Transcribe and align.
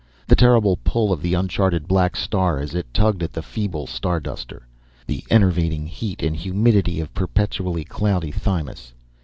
The 0.27 0.35
terrible 0.35 0.79
pull 0.83 1.13
of 1.13 1.21
the 1.21 1.35
uncharted 1.35 1.87
black 1.87 2.15
star 2.15 2.57
as 2.57 2.73
it 2.73 2.91
tugged 2.91 3.21
at 3.21 3.33
the 3.33 3.43
feeble 3.43 3.85
Starduster. 3.85 4.63
The 5.05 5.23
enervating 5.29 5.85
heat 5.85 6.23
and 6.23 6.35
humidity 6.35 6.99
of 6.99 7.13
perpetually 7.13 7.83
cloudy 7.83 8.31
Thymis. 8.31 8.93